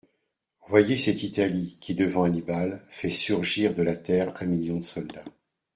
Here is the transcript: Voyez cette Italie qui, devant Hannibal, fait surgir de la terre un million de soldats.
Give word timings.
Voyez 0.67 0.95
cette 0.95 1.21
Italie 1.21 1.77
qui, 1.79 1.93
devant 1.93 2.23
Hannibal, 2.23 2.83
fait 2.89 3.11
surgir 3.11 3.75
de 3.75 3.83
la 3.83 3.95
terre 3.95 4.33
un 4.41 4.47
million 4.47 4.77
de 4.77 4.81
soldats. 4.83 5.23